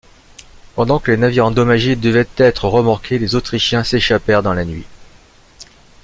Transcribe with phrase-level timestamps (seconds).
[0.73, 4.87] Pendant que les navires endommagés devaient être remorqués, les Autrichiens s'échappèrent dans la nuit.